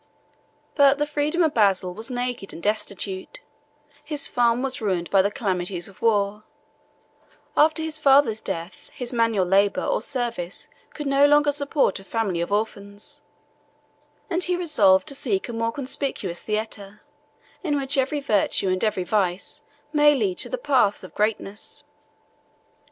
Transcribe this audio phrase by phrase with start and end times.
[0.73, 3.39] But the freedom of Basil was naked and destitute:
[4.03, 6.41] his farm was ruined by the calamities of war:
[7.55, 12.41] after his father's death, his manual labor, or service, could no longer support a family
[12.41, 13.21] of orphans
[14.27, 17.03] and he resolved to seek a more conspicuous theatre,
[17.63, 19.61] in which every virtue and every vice
[19.93, 21.83] may lead to the paths of greatness.